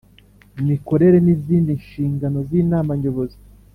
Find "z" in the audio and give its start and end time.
2.47-2.49